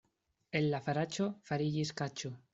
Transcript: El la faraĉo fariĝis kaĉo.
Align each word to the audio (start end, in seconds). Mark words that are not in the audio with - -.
El 0.59 0.69
la 0.71 0.79
faraĉo 0.87 1.29
fariĝis 1.51 1.95
kaĉo. 2.03 2.35